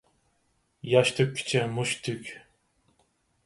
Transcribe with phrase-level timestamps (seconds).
[0.93, 2.35] ياش تۆككىچە مۇشت تۈگ.